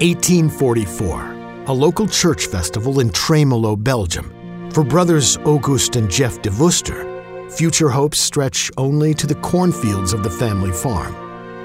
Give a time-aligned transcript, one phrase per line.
[0.00, 4.30] 1844, a local church festival in Tremelo, Belgium.
[4.70, 10.22] For brothers Auguste and Jef De Veuster, future hopes stretch only to the cornfields of
[10.22, 11.14] the family farm.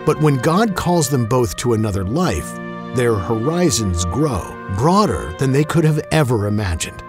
[0.05, 2.55] But when God calls them both to another life,
[2.95, 4.41] their horizons grow
[4.77, 7.03] broader than they could have ever imagined.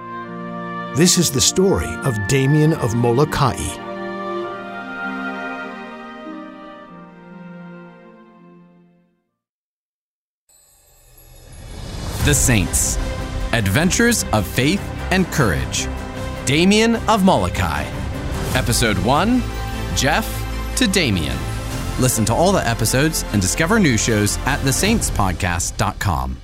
[0.97, 3.92] This is the story of Damien of Moloka'i.
[12.25, 12.99] The Saints
[13.53, 14.81] Adventures of Faith
[15.11, 15.89] and Courage.
[16.45, 17.85] Damien of Moloka'i.
[18.55, 19.43] Episode 1
[19.97, 21.37] Jef to Damien.
[21.99, 26.37] Listen to all the episodes and discover new shows at thesaintspodcast.com.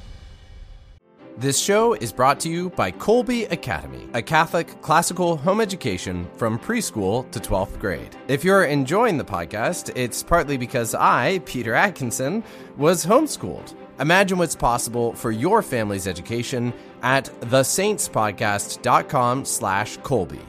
[1.36, 6.58] This show is brought to you by Kolbe Academy, a Catholic classical home education from
[6.58, 8.16] preschool to 12th grade.
[8.26, 12.42] If you're enjoying the podcast, it's partly because I, Peter Atkinson,
[12.76, 13.74] was homeschooled.
[14.00, 20.40] Imagine what's possible for your family's education at thesaintspodcast.com slash Kolbe.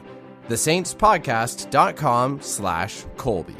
[0.48, 3.56] thesaintspodcast.com slash Kolbe.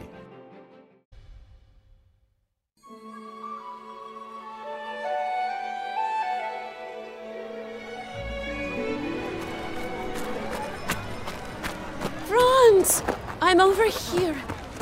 [12.27, 13.03] Franz!
[13.42, 14.36] I'm over here.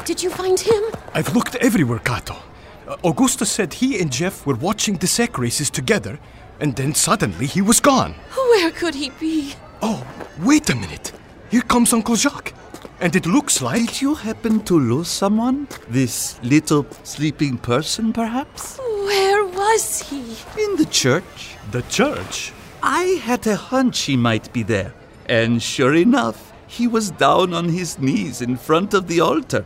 [0.04, 0.82] Did you find him?
[1.14, 2.36] I've looked everywhere, Kato.
[3.02, 6.18] Auguste said he and Jef were watching the sack races together,
[6.60, 8.14] and then suddenly he was gone.
[8.34, 9.54] Where could he be?
[9.82, 10.06] Oh,
[10.40, 11.12] wait a minute.
[11.50, 12.54] Here comes Uncle Jacques.
[13.00, 13.86] And it looks like.
[13.86, 15.68] Did you happen to lose someone?
[15.88, 18.78] This little sleeping person, perhaps?
[18.78, 20.36] Where was he?
[20.60, 21.56] In the church.
[21.70, 22.52] The church?
[22.82, 24.94] I had a hunch he might be there.
[25.28, 29.64] And sure enough, he was down on his knees in front of the altar.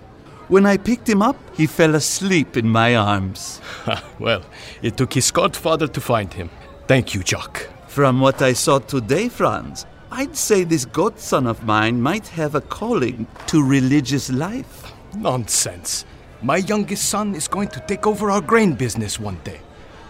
[0.53, 3.63] When I picked him up, he fell asleep in my arms.
[4.19, 4.45] well,
[4.83, 6.51] it took his godfather to find him.
[6.87, 7.71] Thank you, Jacques.
[7.89, 12.61] From what I saw today, Franz, I'd say this godson of mine might have a
[12.61, 14.93] calling to religious life.
[15.17, 16.05] Nonsense.
[16.43, 19.61] My youngest son is going to take over our grain business one day.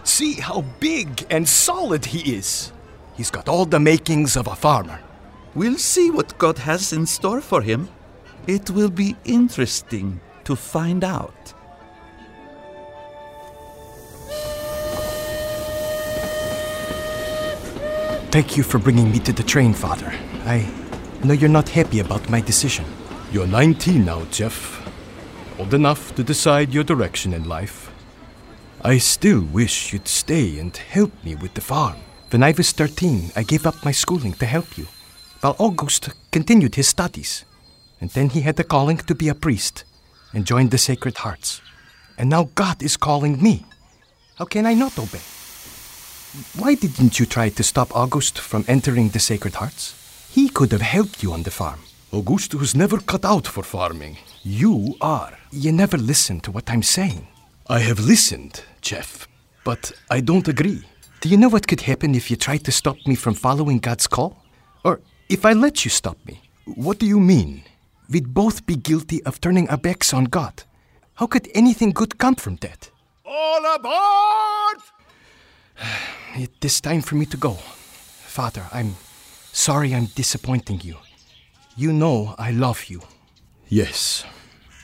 [0.03, 2.73] See how big and solid he is.
[3.15, 4.99] He's got all the makings of a farmer.
[5.55, 7.87] We'll see what God has in store for him.
[8.45, 11.53] It will be interesting to find out.
[18.31, 20.11] Thank you for bringing me to the train, Father.
[20.45, 20.67] I
[21.23, 22.83] know you're not happy about my decision.
[23.31, 24.81] You're 19 now, Jef.
[25.59, 27.91] Old enough to decide your direction in life.
[28.81, 31.97] I still wish you'd stay and help me with the farm.
[32.31, 34.87] When I was 13, I gave up my schooling to help you,
[35.41, 37.45] while August continued his studies.
[38.01, 39.85] And then he had the calling to be a priest
[40.33, 41.61] and joined the Sacred Hearts.
[42.17, 43.65] And now God is calling me.
[44.37, 45.21] How can I not obey?
[46.57, 49.95] Why didn't you try to stop August from entering the Sacred Hearts?
[50.31, 51.79] He could have helped you on the farm.
[52.11, 54.17] August was never cut out for farming.
[54.43, 55.37] You are.
[55.51, 57.27] You never listen to what I'm saying.
[57.67, 59.27] I have listened, Jef,
[59.63, 60.83] but I don't agree.
[61.21, 64.07] Do you know what could happen if you tried to stop me from following God's
[64.07, 64.43] call?
[64.83, 64.99] Or
[65.29, 66.41] if I let you stop me?
[66.65, 67.63] What do you mean?
[68.13, 70.63] We'd both be guilty of turning our backs on God.
[71.15, 72.91] How could anything good come from that?
[73.25, 74.77] All aboard!
[76.35, 77.53] It is time for me to go.
[77.53, 78.95] Father, I'm
[79.51, 80.97] sorry I'm disappointing you.
[81.75, 83.01] You know I love you.
[83.67, 84.25] Yes.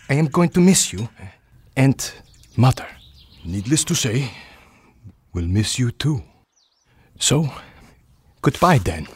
[0.10, 1.10] I am going to miss you.
[1.76, 2.00] And
[2.56, 2.88] Mother.
[3.46, 4.32] Needless to say,
[5.34, 6.24] we'll miss you too.
[7.20, 7.50] So,
[8.42, 9.08] goodbye then.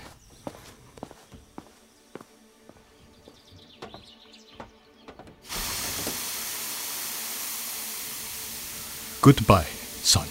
[9.24, 10.28] Goodbye, son.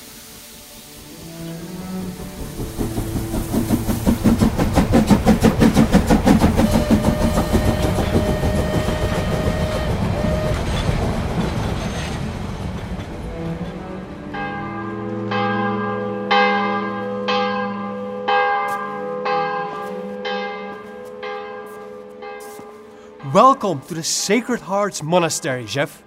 [23.33, 26.03] Welcome to the Sacred Hearts Monastery, Jef.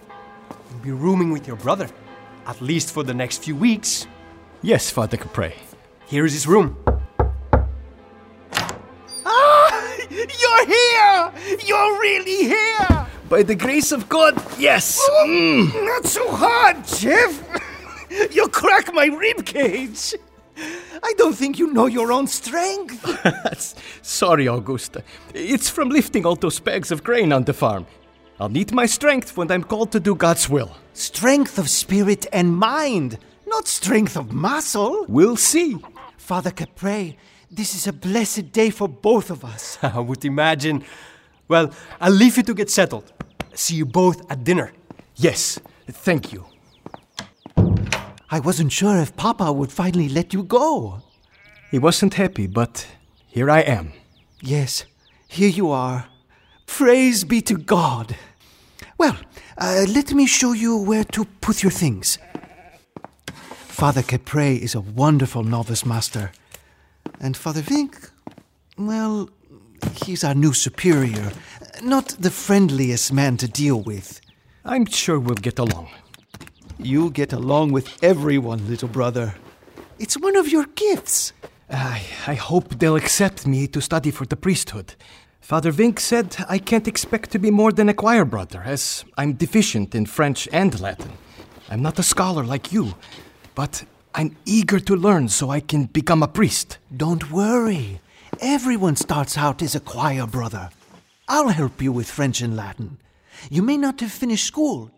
[0.69, 1.89] You'll be rooming with your brother,
[2.45, 4.07] at least for the next few weeks.
[4.61, 5.53] Yes, Father Capre.
[6.07, 6.77] Here is his room.
[9.25, 9.97] Ah!
[10.09, 11.31] You're here!
[11.65, 13.07] You're really here!
[13.29, 15.01] By the grace of God, yes!
[15.25, 15.73] Mm.
[15.85, 17.43] Not so hard, Jef!
[18.31, 20.13] you crack my rib cage!
[21.03, 23.03] I don't think you know your own strength.
[24.01, 24.97] Sorry, Auguste.
[25.33, 27.85] It's from lifting all those bags of grain on the farm.
[28.39, 30.75] I'll need my strength when I'm called to do God's will.
[30.93, 33.17] Strength of spirit and mind,
[33.47, 35.05] Not strength of muscle.
[35.07, 35.77] We'll see.
[36.17, 37.15] Father Capre,
[37.49, 39.77] this is a blessed day for both of us.
[39.83, 40.83] I would imagine.
[41.47, 41.71] Well,
[42.01, 43.13] I'll leave you to get settled.
[43.53, 44.73] See you both at dinner.
[45.15, 46.45] Yes, thank you.
[48.29, 51.01] I wasn't sure if Papa would finally let you go.
[51.71, 52.87] He wasn't happy, but
[53.27, 53.93] here I am.
[54.41, 54.85] Yes,
[55.27, 56.07] here you are.
[56.65, 58.15] Praise be to God.
[58.97, 59.17] Well,
[59.57, 62.17] uh, let me show you where to put your things.
[63.47, 66.31] Father Capre is a wonderful novice master.
[67.19, 68.09] And Father Vink,
[68.77, 69.29] well,
[70.05, 71.31] he's our new superior.
[71.81, 74.21] Not the friendliest man to deal with.
[74.63, 75.89] I'm sure we'll get along.
[76.79, 79.35] You get along with everyone, little brother.
[79.99, 81.33] It's one of your gifts.
[81.69, 84.95] I, I hope they'll accept me to study for the priesthood.
[85.45, 89.33] Father Vink said I can't expect to be more than a choir brother, as I'm
[89.33, 91.11] deficient in French and Latin.
[91.69, 92.95] I'm not a scholar like you,
[93.53, 96.79] but I'm eager to learn so I can become a priest.
[96.97, 97.99] Don't worry.
[98.41, 100.71] Everyone starts out as a choir brother.
[101.27, 102.97] I'll help you with French and Latin.
[103.51, 104.89] You may not have finished school,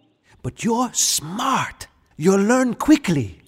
[0.44, 1.88] but you're smart.
[2.16, 3.42] You'll learn quickly.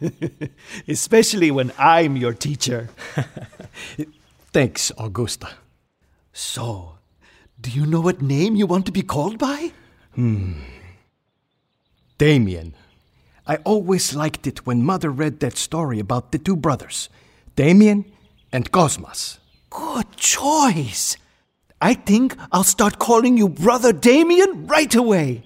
[0.86, 2.90] Especially when I'm your teacher.
[4.52, 5.46] Thanks, Auguste.
[6.32, 6.98] So,
[7.60, 9.72] do you know what name you want to be called by?
[10.14, 10.60] Hmm.
[12.18, 12.74] Damien.
[13.46, 17.08] I always liked it when Mother read that story about the two brothers,
[17.56, 18.04] Damien
[18.52, 19.38] and Cosmas.
[19.70, 21.16] Good choice.
[21.80, 25.42] I think I'll start calling you Brother Damien right away.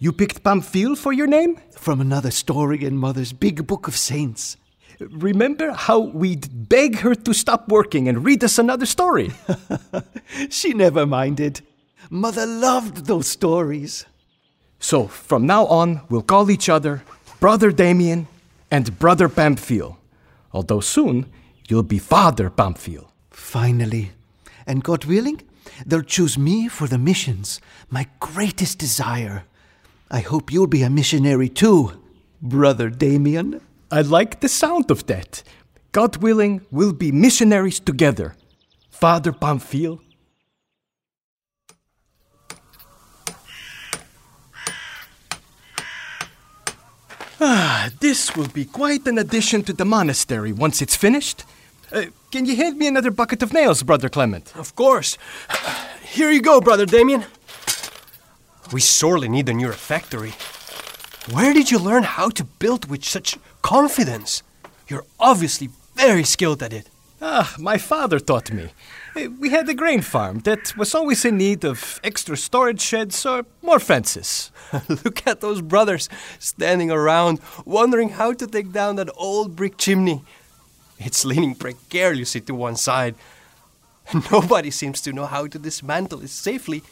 [0.00, 1.60] You picked Pamphile for your name?
[1.70, 4.56] From another story in Mother's big book of saints.
[5.00, 9.32] Remember how we'd beg her to stop working and read us another story?
[10.50, 11.62] She never minded.
[12.10, 14.04] Mother loved those stories.
[14.78, 17.02] so, from now on, we'll call each other
[17.40, 18.26] Brother Damien
[18.70, 19.96] and Brother Pamphile.
[20.52, 21.26] Although soon,
[21.68, 23.08] you'll be Father Pamphile.
[23.30, 24.12] Finally.
[24.66, 25.42] And God willing,
[25.86, 27.60] they'll choose me for the missions,
[27.90, 29.44] my greatest desire.
[30.10, 31.92] I hope you'll be a missionary too,
[32.42, 33.60] Brother Damien.
[33.90, 35.42] I like the sound of that.
[35.92, 38.36] God willing, we'll be missionaries together.
[38.90, 40.00] Father Pamphile.
[47.40, 51.44] Ah, this will be quite an addition to the monastery once it's finished.
[51.92, 54.54] Uh, can you hand me another bucket of nails, Brother Clement?
[54.56, 55.16] Of course.
[56.02, 57.24] Here you go, Brother Damien.
[58.72, 60.34] We sorely need a new refectory.
[61.32, 64.42] Where did you learn how to build with such confidence?
[64.88, 66.88] You're obviously very skilled at it.
[67.20, 68.70] Ah, my father taught me.
[69.16, 73.26] Uh, We had a grain farm that was always in need of extra storage sheds
[73.26, 74.50] or more fences.
[74.88, 76.08] Look at those brothers
[76.38, 80.22] standing around, wondering how to take down that old brick chimney.
[80.98, 83.14] It's leaning precariously to one side.
[84.32, 86.82] Nobody seems to know how to dismantle it safely.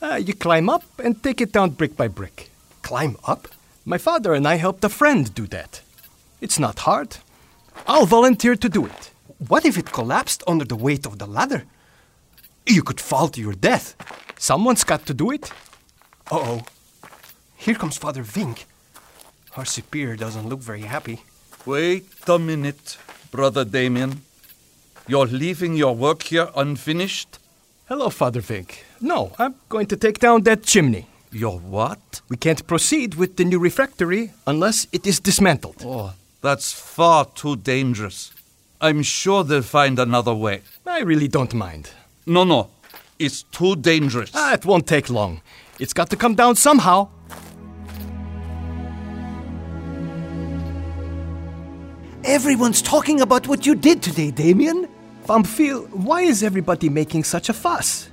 [0.00, 2.49] Uh, you climb up and take it down brick by brick.
[2.90, 3.46] Climb up?
[3.84, 5.80] My father and I helped a friend do that.
[6.40, 7.18] It's not hard.
[7.86, 9.12] I'll volunteer to do it.
[9.46, 11.62] What if it collapsed under the weight of the ladder?
[12.66, 13.94] You could fall to your death.
[14.38, 15.52] Someone's got to do it.
[16.32, 16.62] Uh oh.
[17.56, 18.64] Here comes Father Vink.
[19.56, 21.20] Our superior doesn't look very happy.
[21.64, 22.98] Wait a minute,
[23.30, 24.22] Brother Damien.
[25.06, 27.38] You're leaving your work here unfinished?
[27.86, 28.82] Hello, Father Vink.
[29.00, 31.06] No, I'm going to take down that chimney.
[31.32, 32.22] Your what?
[32.28, 35.82] We can't proceed with the new refectory unless it is dismantled.
[35.84, 38.32] Oh, that's far too dangerous.
[38.80, 40.62] I'm sure they'll find another way.
[40.86, 41.90] I really don't mind.
[42.26, 42.70] No, no.
[43.18, 44.32] It's too dangerous.
[44.34, 45.40] Ah, it won't take long.
[45.78, 47.08] It's got to come down somehow.
[52.24, 54.88] Everyone's talking about what you did today, Damien.
[55.26, 58.08] Pamphile, why is everybody making such a fuss?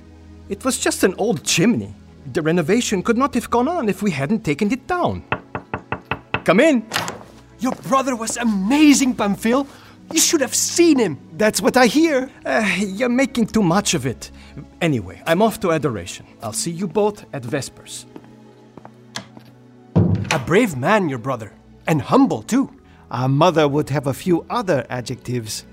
[0.48, 1.94] It was just an old chimney.
[2.32, 5.24] The renovation could not have gone on if we hadn't taken it down.
[6.44, 6.86] Come in.
[7.58, 9.66] Your brother was amazing, Pamphile.
[10.12, 11.18] You should have seen him.
[11.36, 12.30] That's what I hear.
[12.44, 14.30] Uh, you're making too much of it.
[14.80, 16.26] Anyway, I'm off to adoration.
[16.42, 18.06] I'll see you both at Vespers.
[20.30, 21.52] A brave man, your brother.
[21.86, 22.70] And humble, too.
[23.10, 25.64] Our mother would have a few other adjectives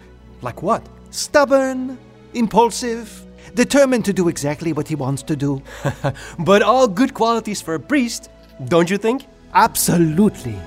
[0.41, 0.87] Like what?
[1.11, 1.97] stubborn,
[2.33, 5.61] impulsive, determined to do exactly what he wants to do.
[6.39, 8.29] But all good qualities for a priest,
[8.65, 9.25] don't you think?
[9.53, 10.57] Absolutely.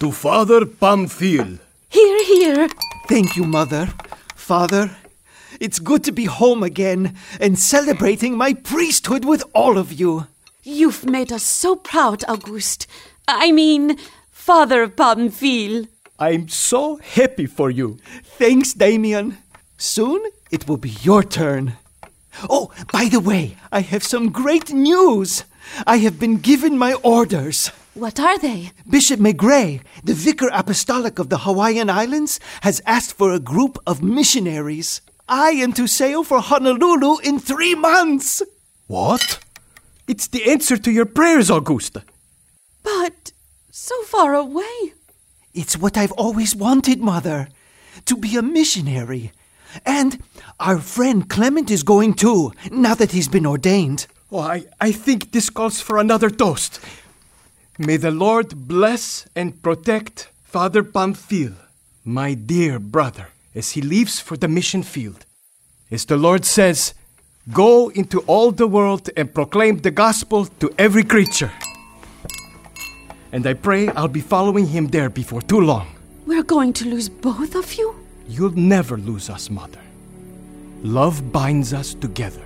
[0.00, 1.58] To Father Pamphile.
[1.88, 2.68] Here, here.
[3.08, 3.86] Thank you, Mother.
[4.34, 4.90] Father,
[5.60, 10.26] It's good to be home again and celebrating my priesthood with all of you.
[10.64, 12.88] You've made us so proud, Auguste.
[13.28, 13.96] I mean,
[14.32, 15.86] Father Pamphile.
[16.22, 17.98] I'm so happy for you.
[18.38, 19.38] Thanks, Damien.
[19.76, 21.72] Soon it will be your turn.
[22.48, 25.42] Oh, by the way, I have some great news.
[25.84, 27.72] I have been given my orders.
[27.94, 28.70] What are they?
[28.88, 34.00] Bishop Maigret, the vicar apostolic of the Hawaiian Islands, has asked for a group of
[34.00, 35.00] missionaries.
[35.28, 38.42] I am to sail for Honolulu in three months.
[38.86, 39.40] What?
[40.06, 41.98] It's the answer to your prayers, Auguste.
[42.84, 43.32] But
[43.72, 44.92] so far away.
[45.54, 47.48] It's what I've always wanted, Mother
[48.06, 49.32] to be a missionary.
[49.86, 50.22] And
[50.60, 54.06] our friend Clement is going too, now that he's been ordained.
[54.30, 56.80] Oh, I, I think this calls for another toast.
[57.78, 61.54] May the Lord bless and protect Father Pamphile,
[62.04, 65.24] my dear brother, as he leaves for the mission field.
[65.90, 66.94] As the Lord says,
[67.52, 71.50] Go into all the world and proclaim the gospel to every creature.
[73.32, 75.88] And I pray I'll be following him there before too long.
[76.26, 77.96] We're going to lose both of you?
[78.28, 79.80] You'll never lose us, Mother.
[80.82, 82.42] Love binds us together.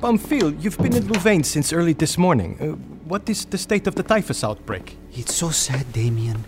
[0.00, 2.56] Pamphile, you've been in Louvain since early this morning.
[2.60, 2.66] Uh,
[3.08, 4.96] what is the state of the typhus outbreak?
[5.12, 6.44] It's so sad, Damien.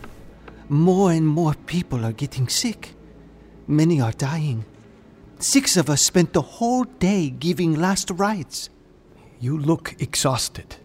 [0.68, 2.94] More and more people are getting sick.
[3.66, 4.64] Many are dying.
[5.40, 8.71] Six of us spent the whole day giving last rites.
[9.38, 10.76] You look exhausted.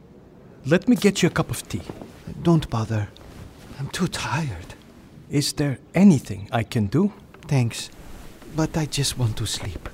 [0.64, 1.82] Let me get you a cup of tea.
[2.44, 3.10] Don't bother.
[3.80, 4.76] I'm too tired.
[5.28, 7.14] Is there anything I can do?
[7.48, 7.90] Thanks,
[8.56, 9.90] but I just want to sleep.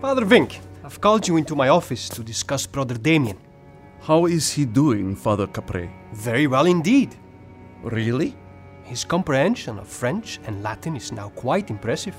[0.00, 3.36] Father Vink, I've called you into my office to discuss Brother Damien.
[4.06, 5.90] How is he doing, Father Capre?
[6.12, 7.16] Very well indeed.
[7.82, 8.36] Really?
[8.84, 12.14] His comprehension of French and Latin is now quite impressive.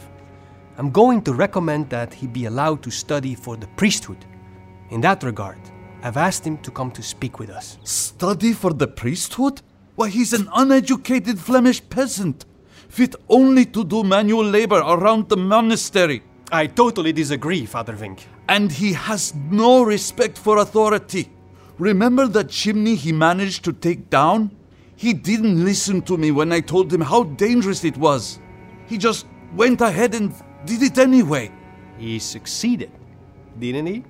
[0.77, 4.17] I'm going to recommend that he be allowed to study for the priesthood.
[4.89, 5.59] In that regard,
[6.03, 7.77] I've asked him to come to speak with us.
[7.85, 9.61] Study for the priesthood?
[9.95, 12.43] Why, he's an uneducated Flemish peasant,
[12.89, 16.21] fit only to do manual labor around the monastery.
[16.51, 18.25] I totally disagree, Father Vink.
[18.49, 21.31] And he has no respect for authority.
[21.79, 24.51] Remember that chimney he managed to take down?
[24.95, 28.39] He didn't listen to me when I told him how dangerous it was.
[28.87, 30.33] He just went ahead and
[30.65, 31.51] did it anyway.
[31.99, 32.91] He succeeded,
[33.59, 34.03] didn't he?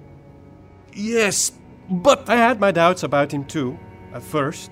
[0.93, 1.51] Yes,
[1.89, 3.77] but I had my doubts about him too,
[4.13, 4.71] at first,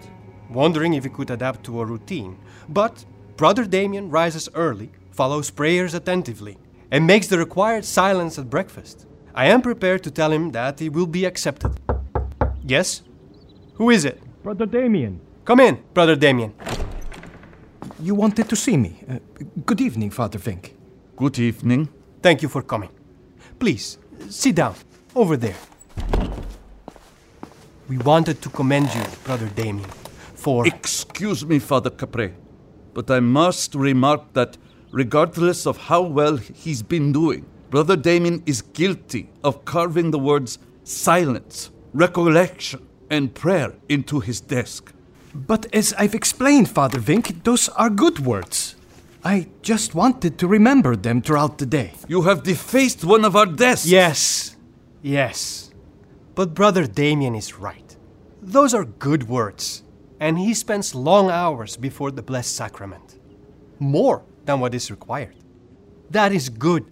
[0.50, 2.38] wondering if he could adapt to a routine.
[2.70, 3.04] But
[3.36, 6.58] Brother Damien rises early, follows prayers attentively,
[6.92, 9.06] and makes the required silence at breakfast.
[9.34, 11.78] I am prepared to tell him that he will be accepted.
[12.68, 13.04] Yes?
[13.76, 14.20] Who is it?
[14.42, 15.22] Brother Damien.
[15.44, 16.54] Come in, Brother Damien.
[18.02, 19.04] You wanted to see me.
[19.08, 19.20] Uh,
[19.66, 20.72] good evening, Father Vink.
[21.16, 21.90] Good evening.
[22.24, 22.90] Thank you for coming.
[23.60, 24.74] Please, sit down,
[25.14, 25.56] over there.
[27.88, 29.90] We wanted to commend you, Brother Damien,
[30.34, 30.66] for.
[30.66, 32.34] Excuse me, Father Capre,
[32.96, 34.58] but I must remark that
[34.92, 40.58] regardless of how well he's been doing, Brother Damien is guilty of carving the words
[40.84, 44.94] silence, recollection, and prayer into his desk.
[45.34, 48.76] But as I've explained, Father Vink, those are good words.
[49.24, 51.94] I just wanted to remember them throughout the day.
[52.08, 53.88] You have defaced one of our desks.
[53.88, 54.56] Yes,
[55.02, 55.72] yes.
[56.36, 57.96] But Brother Damien is right.
[58.42, 59.84] Those are good words,
[60.20, 63.18] and he spends long hours before the Blessed Sacrament.
[63.80, 65.36] More than what is required.
[66.12, 66.86] That is good,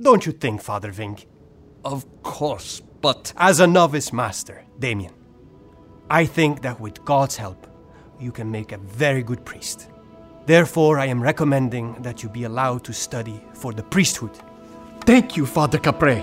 [0.00, 1.26] don't you think, Father Vink?
[1.84, 3.32] Of course, but.
[3.36, 5.12] As a novice master, Damien,
[6.08, 7.66] I think that with God's help,
[8.18, 9.88] you can make a very good priest.
[10.46, 14.32] Therefore, I am recommending that you be allowed to study for the priesthood.
[15.04, 16.22] Thank you, Father Capre.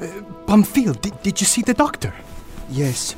[0.00, 2.12] uh, Pamphile, did, did you see the doctor?
[2.70, 3.14] Yes.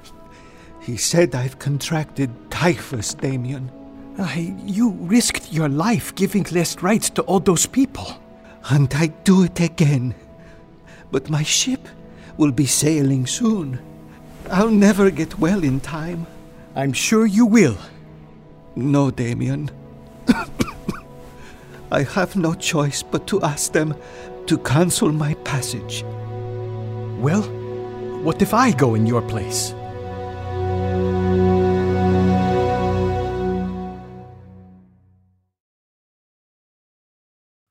[0.80, 3.70] he said I've contracted typhus, Damien.
[4.18, 4.34] Uh,
[4.64, 8.06] you risked your life giving last rites to all those people.
[8.70, 10.14] And I do it again.
[11.10, 11.86] But my ship
[12.38, 13.78] will be sailing soon.
[14.50, 16.26] I'll never get well in time.
[16.74, 17.76] I'm sure you will.
[18.74, 19.70] No, Damien.
[21.92, 23.94] I have no choice but to ask them
[24.46, 26.04] to cancel my passage.
[27.20, 27.42] Well,
[28.24, 29.74] What if I go in your place?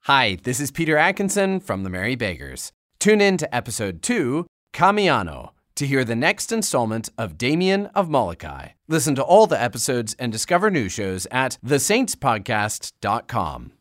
[0.05, 2.71] Hi, this is Peter Atkinson from the Merry Beggars.
[2.99, 8.73] Tune in to episode 2, Kamiano, to hear the next installment of Damien of Moloka'i.
[8.87, 13.71] Listen to all the episodes and discover new shows at thesaintspodcast.com.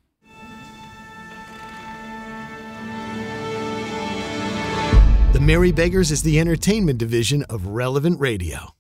[5.35, 8.74] The Merry Beggars is the entertainment division of Relevant Radio.